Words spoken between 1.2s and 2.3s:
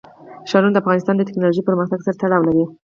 تکنالوژۍ پرمختګ سره